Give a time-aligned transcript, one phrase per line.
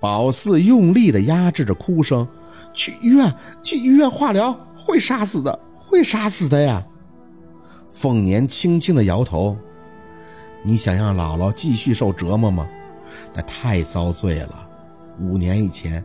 [0.00, 2.26] 宝四用力地压制着哭声
[2.72, 6.82] ：“去医院，去医院化疗，会杀死的，会杀死的呀！”
[7.92, 9.56] 凤年轻轻地摇头
[10.64, 12.66] ：“你想让姥姥继续受折磨吗？
[13.34, 14.66] 那太遭罪了。
[15.20, 16.02] 五年以前，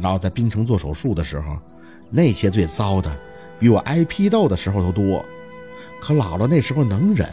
[0.00, 1.56] 姥姥在冰城做手术的时候，
[2.10, 3.10] 那些最糟的，
[3.58, 5.24] 比我挨批斗的时候都多。
[6.02, 7.26] 可姥姥那时候能忍，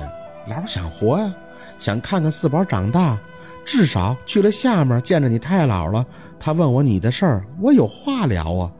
[0.48, 1.36] 姥姥想活呀，
[1.78, 3.20] 想看看四宝长大。”
[3.68, 6.05] 至少去了下面见着你太姥了，
[6.39, 8.71] 他问我你的事儿，我有话聊啊。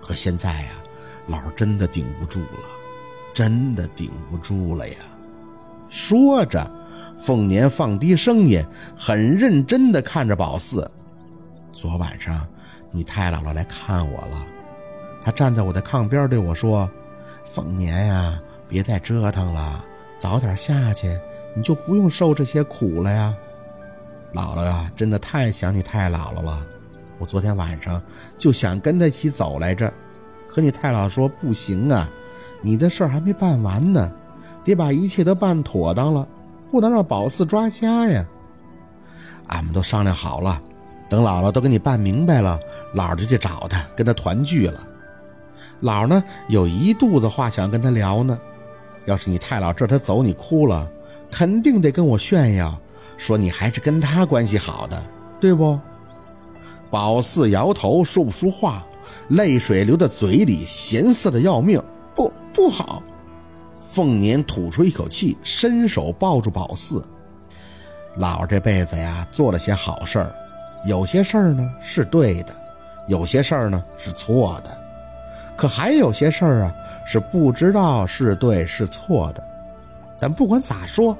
[0.00, 0.68] 可现在呀，
[1.28, 2.68] 姥真的顶不住了，
[3.34, 4.94] 真的顶不住了呀。
[5.90, 6.70] 说着，
[7.18, 8.64] 凤年放低声音，
[8.96, 10.88] 很认真地看着宝四。
[11.72, 12.46] 昨晚上
[12.92, 14.46] 你太姥姥来看我了，
[15.20, 16.88] 她站在我的炕边对我说
[17.44, 19.84] ：“凤年呀，别再折腾了，
[20.16, 21.08] 早点下去，
[21.56, 23.34] 你就不用受这些苦了呀。”
[24.34, 26.66] 姥姥呀，真的太想你太姥姥了。
[27.18, 28.00] 我昨天晚上
[28.36, 29.92] 就想跟她一起走来着，
[30.48, 32.08] 可你太姥说不行啊，
[32.62, 34.12] 你的事儿还没办完呢，
[34.64, 36.26] 得把一切都办妥当了，
[36.70, 38.26] 不能让宝四抓瞎呀。
[39.48, 40.60] 俺们都商量好了，
[41.10, 42.58] 等姥姥都给你办明白了，
[42.94, 44.80] 姥就去找她，跟她团聚了。
[45.82, 48.38] 姥呢，有一肚子话想跟她聊呢。
[49.04, 50.88] 要是你太姥这她走，你哭了，
[51.30, 52.78] 肯定得跟我炫耀。
[53.22, 55.00] 说你还是跟他关系好的，
[55.38, 55.78] 对不？
[56.90, 58.84] 宝四摇头，说不出话，
[59.28, 61.80] 泪水流到嘴里，咸涩的要命。
[62.16, 63.00] 不，不好！
[63.80, 67.00] 凤年吐出一口气，伸手抱住宝四。
[68.16, 70.34] 老这辈子呀，做了些好事儿，
[70.84, 72.52] 有些事儿呢是对的，
[73.06, 74.82] 有些事儿呢是错的，
[75.56, 76.74] 可还有些事儿啊
[77.06, 79.48] 是不知道是对是错的。
[80.18, 81.16] 但不管咋说。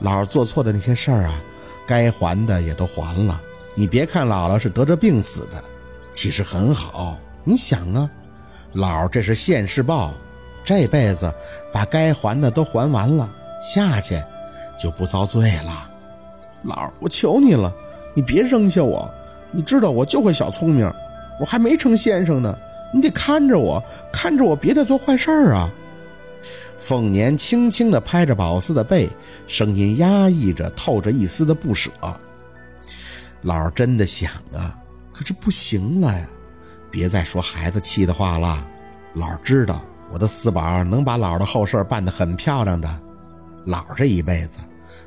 [0.00, 1.40] 姥姥做错的那些事儿啊，
[1.86, 3.40] 该还的也都还了。
[3.74, 5.62] 你别看姥姥是得着病死的，
[6.10, 7.18] 其实很好。
[7.44, 8.10] 你想啊，
[8.74, 10.12] 姥这是现世报，
[10.64, 11.32] 这辈子
[11.72, 13.28] 把该还的都还完了，
[13.60, 14.20] 下去
[14.78, 15.90] 就不遭罪了。
[16.64, 17.72] 姥，我求你了，
[18.14, 19.10] 你别扔下我。
[19.52, 20.92] 你知道我就会小聪明，
[21.40, 22.56] 我还没成先生呢，
[22.92, 23.82] 你得看着我，
[24.12, 25.70] 看着我，别再做坏事儿啊。
[26.78, 29.08] 凤年轻轻地拍着宝四的背，
[29.46, 31.90] 声音压抑着，透着一丝的不舍。
[33.42, 34.76] 老儿真的想啊，
[35.12, 36.26] 可是不行了呀！
[36.90, 38.66] 别再说孩子气的话了。
[39.14, 43.00] 老儿知道我的四宝能把老儿的后事办得很漂亮的。
[43.66, 44.58] 老儿这一辈子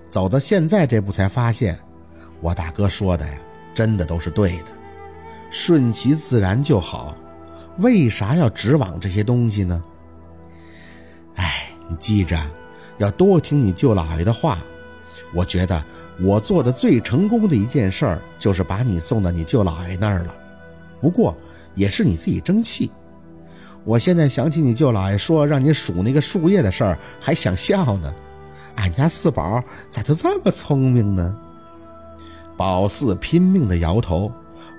[0.09, 1.77] 走到现在这步，才发现
[2.41, 3.33] 我大哥说的呀，
[3.73, 4.67] 真的都是对的。
[5.49, 7.15] 顺其自然就好，
[7.77, 9.81] 为啥要指望这些东西呢？
[11.93, 12.35] 你记着，
[12.97, 14.57] 要多听你舅老爷的话。
[15.31, 15.83] 我觉得
[16.19, 20.35] 我做的最成功的一件事儿，就是把你送到你舅老爷那儿了。
[20.99, 21.37] 不过
[21.75, 22.91] 也是你自己争气。
[23.83, 28.11] 我现在想起你舅老爷说让你数那个树叶的事儿，还想笑呢。
[28.77, 31.37] 俺家四宝咋就这么聪明呢？
[32.57, 34.31] 宝四拼命地摇头：“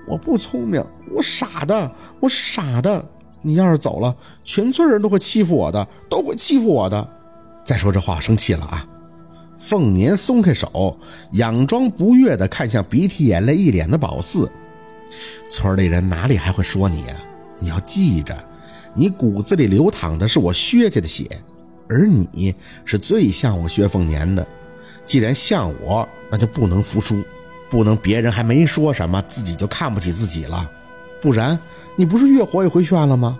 [0.05, 0.83] 我不聪明，
[1.13, 1.89] 我傻的，
[2.19, 3.05] 我是傻的。”
[3.45, 7.07] 你要是走了，全村人都会欺负我的，都会欺负我的。
[7.63, 8.87] 再说这话，生气了啊！
[9.59, 10.97] 凤年松开手，
[11.33, 14.51] 佯装不悦地看向鼻涕眼泪一脸的宝四。
[15.51, 17.15] 村里人哪里还会说你呀？
[17.59, 18.35] 你要记着，
[18.95, 21.29] 你骨子里流淌的是我薛家的血，
[21.87, 24.45] 而你是最像我薛凤年的。
[25.05, 27.23] 既然像我，那就不能服输，
[27.69, 30.67] 不能别人还没说什么，自己就看不起自己了。
[31.21, 31.57] 不然，
[31.95, 33.39] 你不是越活越回旋了吗？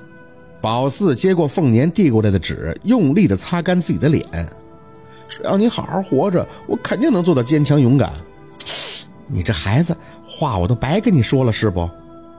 [0.62, 4.24] 宝四接过凤年递过来的纸，用力地擦干自己的脸。
[5.28, 8.12] 只要你好好活着，我肯定能做到坚强勇敢。
[9.28, 9.96] 你这孩子，
[10.26, 11.90] 话我都白跟你说了是不？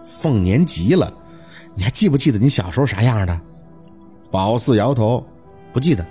[0.04, 1.12] 凤年急了，
[1.74, 3.40] 你还记不记得你小时候啥样的？
[4.30, 5.24] 宝四摇头，
[5.72, 6.04] 不记得。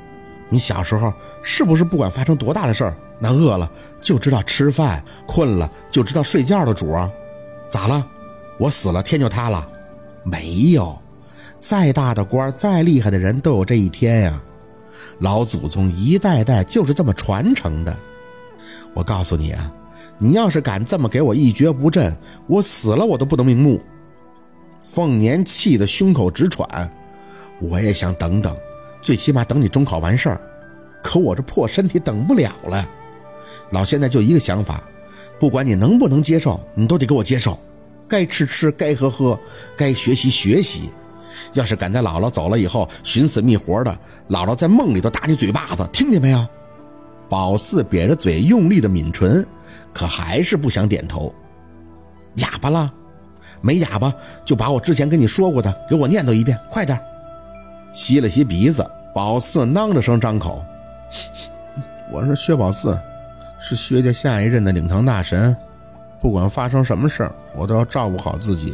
[0.47, 1.11] 你小时候
[1.41, 7.09] 是不是不管发生多大的事儿，那饿了就知道吃饭，困了就知道睡觉的主啊？
[7.67, 8.05] 咋了？
[8.59, 9.67] 我死了，天就塌了？
[10.25, 10.97] 没有，
[11.59, 14.41] 再大的官，再厉害的人都有这一天呀。
[15.19, 17.95] 老祖宗一代代就是这么传承的。
[18.95, 19.71] 我告诉你啊，
[20.17, 22.13] 你要是敢这么给我一蹶不振，
[22.47, 23.79] 我死了我都不能瞑目。
[24.79, 26.67] 凤年气得胸口直喘。
[27.61, 28.53] 我也想等等，
[29.01, 30.41] 最起码等你中考完事儿。
[31.03, 32.89] 可我这破身体等不了了。
[33.69, 34.83] 老现在就一个想法，
[35.39, 37.57] 不管你能不能接受，你都得给我接受。
[38.07, 39.39] 该吃吃，该喝喝，
[39.75, 40.89] 该学习学习。
[41.53, 43.91] 要是敢在姥姥走了以后寻死觅活的，
[44.29, 46.47] 姥姥在梦里头打你嘴巴子，听见没有？
[47.29, 49.45] 宝四瘪着嘴，用力的抿唇，
[49.93, 51.33] 可还是不想点头。
[52.35, 52.93] 哑巴了？
[53.61, 54.13] 没哑巴
[54.45, 56.99] 就把我之前跟你说过的给我念叨一遍，快点。
[57.93, 60.63] 吸了吸鼻子，宝四囔着声张口
[62.13, 62.99] ：“我是薛宝四，
[63.59, 65.55] 是薛家下一任的领堂大神。
[66.25, 68.73] 不管发生什么事儿，我都要照顾好自己，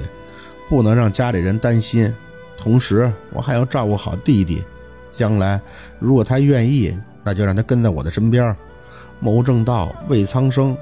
[0.69, 2.15] 不能让家里人担心。
[2.57, 4.63] 同时，我还要照顾好弟弟。
[5.11, 5.59] 将来
[5.99, 8.55] 如果他愿意，那就让他跟在我的身边，
[9.19, 10.77] 谋正道，为苍生。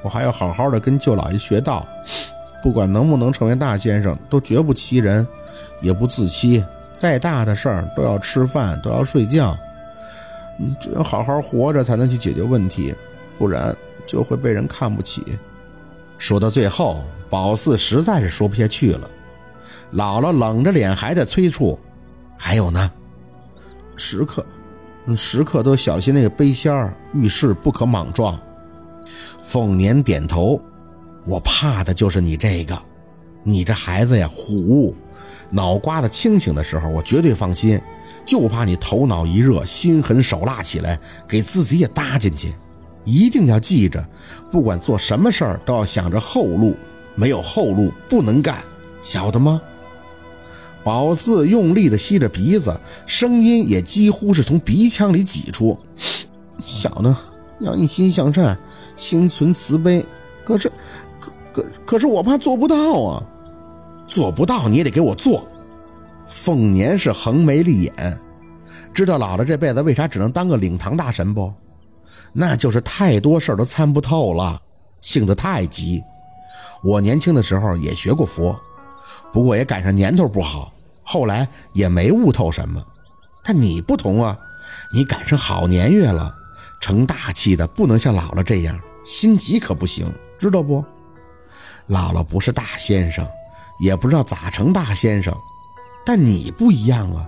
[0.00, 1.86] 我还要好好的跟舅老爷学道。”
[2.64, 5.28] 不管能不能成为大先生，都绝不欺人，
[5.82, 6.64] 也不自欺。
[6.96, 9.54] 再大的事儿都要吃饭，都要睡觉。
[10.80, 12.94] 只有好好活着，才能去解决问题，
[13.36, 13.76] 不然
[14.06, 15.22] 就会被人看不起。
[16.18, 19.10] 说到最后，宝四实在是说不下去了。
[19.92, 21.78] 姥姥冷着脸还在催促
[22.36, 22.90] ：“还有呢，
[23.96, 24.44] 时刻，
[25.16, 28.38] 时刻都小心那个背仙儿，遇事不可莽撞。”
[29.42, 30.60] 凤年点头。
[31.28, 32.80] 我怕的就是你这个，
[33.42, 34.94] 你这孩子呀，虎，
[35.50, 37.82] 脑瓜子清醒的时候，我绝对放心，
[38.24, 40.96] 就怕你头脑一热，心狠手辣起来，
[41.26, 42.54] 给自己也搭进去。
[43.06, 44.06] 一定要记着，
[44.52, 46.76] 不管做什么事儿，都要想着后路，
[47.14, 48.62] 没有后路不能干，
[49.00, 49.62] 晓得吗？
[50.84, 55.78] 宝四用力地吸着鼻子，声音也几乎是从鼻腔里挤出。
[56.64, 57.16] 小的
[57.60, 58.58] 要一心向善，
[58.96, 60.04] 心存慈悲，
[60.44, 60.70] 可是。
[61.52, 63.22] 可可是我怕做不到啊，
[64.06, 65.42] 做不到你也得给我做。
[66.26, 68.18] 凤年是横眉立眼，
[68.92, 71.50] 知道姥姥这辈子为啥只能当个领堂大神不？
[72.38, 74.60] 那就是太多事儿都参不透了，
[75.00, 76.02] 性子太急。
[76.82, 78.60] 我年轻的时候也学过佛，
[79.32, 80.70] 不过也赶上年头不好，
[81.02, 82.84] 后来也没悟透什么。
[83.42, 84.36] 但你不同啊，
[84.92, 86.34] 你赶上好年月了，
[86.78, 90.84] 成大器的不能像姥姥这样心急可不行，知道不？
[91.88, 93.26] 姥姥不是大先生，
[93.80, 95.34] 也不知道咋成大先生，
[96.04, 97.26] 但你不一样啊！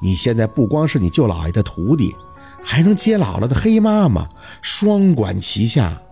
[0.00, 2.16] 你现在不光是你舅姥爷的徒弟，
[2.62, 4.28] 还能接姥姥的黑妈妈，
[4.62, 6.02] 双管齐下。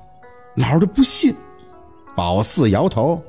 [0.57, 1.35] 姥儿就不信。
[2.17, 3.23] 宝四摇头：“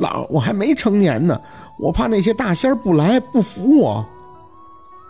[0.00, 1.38] 姥，我还没成年呢，
[1.78, 4.08] 我怕那些大仙不来，不服我。”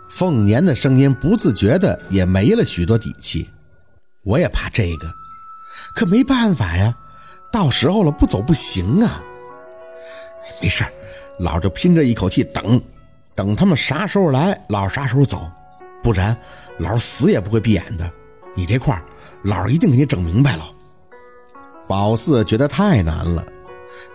[0.09, 3.49] 凤年的声音不自觉的也没了许多底气。
[4.23, 5.07] 我也怕这个，
[5.95, 6.95] 可没办法呀。
[7.51, 9.23] 到时候了，不走不行啊！
[10.61, 10.83] 没事
[11.39, 12.81] 老就拼着一口气等，
[13.35, 15.49] 等他们啥时候来，老啥时候走，
[16.01, 16.35] 不然
[16.79, 18.09] 老死也不会闭眼的。
[18.55, 19.03] 你这块儿
[19.43, 20.63] 老一定给你整明白了。
[21.87, 23.45] 宝四觉得太难了，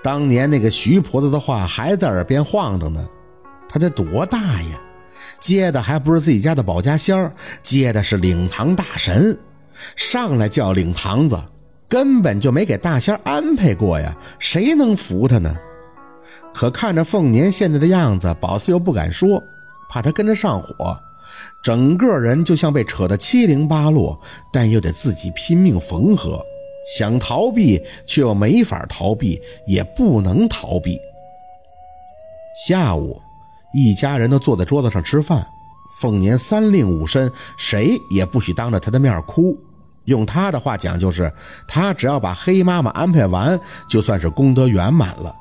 [0.02, 3.06] 当年那个徐婆子的话还在耳边晃荡呢。
[3.69, 4.81] 他才多大呀？
[5.40, 7.32] 接的还不是自己家的保家仙儿
[7.62, 9.38] 接的是领堂大神，
[9.94, 11.40] 上来叫领堂子。
[11.88, 15.54] 根本就没给大仙安排过呀，谁能服他呢？
[16.54, 19.43] 可看着凤年现在的样子，宝四又不敢说，
[19.88, 20.99] 怕他跟着上火，
[21.62, 24.19] 整个人就像被扯得七零八落，
[24.52, 26.43] 但又得自己拼命缝合，
[26.96, 30.99] 想逃避却又没法逃避，也不能逃避。
[32.66, 33.20] 下午，
[33.75, 35.46] 一家人都坐在桌子上吃饭，
[36.00, 39.56] 凤年三令五申，谁也不许当着他的面哭。
[40.06, 41.31] 用他的话讲，就是
[41.66, 45.34] 他只要把黑妈妈安排完，就算是功德圆满了。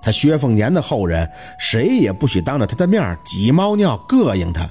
[0.00, 1.28] 他薛凤年的后人，
[1.58, 4.66] 谁也不许当着他的面挤猫尿膈应他。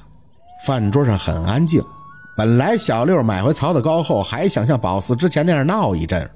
[0.64, 1.82] 饭桌上很安静。
[2.36, 6.30] 本来小六买回槽子高后，还想像宝四之前那样闹一阵，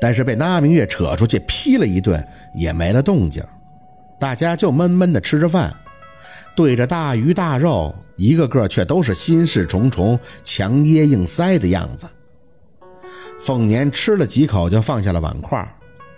[0.00, 3.42] 但是被那明月扯出去劈了一顿，也没了动静。
[4.18, 5.72] 大家就闷闷地吃着饭，
[6.56, 12.08] 对着大鱼大肉，一个个却都是心事重重、强噎硬塞的样子。
[13.38, 15.64] 凤年吃了几口，就放下了碗筷，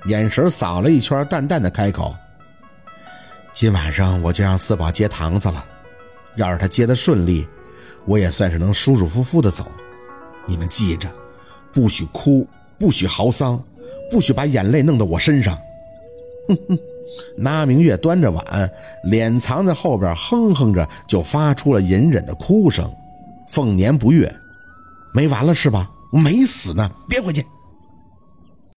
[0.06, 2.16] 眼神扫了一圈，淡淡的开口
[3.52, 5.62] ：“今晚上我就让四宝接堂子了。
[6.40, 7.46] 要是他接的顺利，
[8.06, 9.66] 我也算是能舒舒服服的走。
[10.46, 11.08] 你们记着，
[11.70, 13.62] 不许哭，不许嚎丧，
[14.10, 15.56] 不许把眼泪弄到我身上。”
[16.48, 16.78] 哼哼，
[17.36, 18.72] 那明月端着碗，
[19.04, 22.90] 脸藏在后边，哼哼着就发出了隐忍的哭声。
[23.48, 24.34] 凤年不悦
[25.12, 27.44] ：“没完了是吧？”我没死呢，别回去。